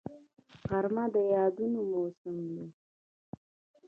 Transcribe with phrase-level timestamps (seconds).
[0.69, 2.65] غرمه د یادونو موسم دی